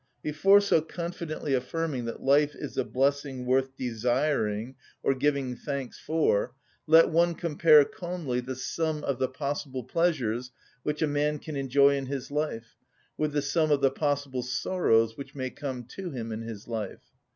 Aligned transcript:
_"Before 0.23 0.59
so 0.61 0.81
confidently 0.81 1.53
affirming 1.53 2.05
that 2.05 2.23
life 2.23 2.55
is 2.55 2.75
a 2.75 2.83
blessing 2.83 3.45
worth 3.45 3.77
desiring 3.77 4.73
or 5.03 5.13
giving 5.13 5.55
thanks 5.55 5.99
for, 5.99 6.55
let 6.87 7.09
one 7.11 7.35
compare 7.35 7.85
calmly 7.85 8.39
the 8.39 8.55
sum 8.55 9.03
of 9.03 9.19
the 9.19 9.27
possible 9.27 9.83
pleasures 9.83 10.49
which 10.81 11.03
a 11.03 11.07
man 11.07 11.37
can 11.37 11.55
enjoy 11.55 11.95
in 11.97 12.07
his 12.07 12.31
life 12.31 12.77
with 13.15 13.31
the 13.33 13.43
sum 13.43 13.69
of 13.71 13.81
the 13.81 13.91
possible 13.91 14.41
sorrows 14.41 15.15
which 15.17 15.35
may 15.35 15.51
come 15.51 15.83
to 15.83 16.09
him 16.09 16.31
in 16.31 16.41
his 16.41 16.67
life. 16.67 17.11